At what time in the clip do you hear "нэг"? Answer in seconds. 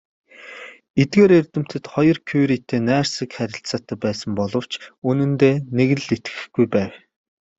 5.77-5.89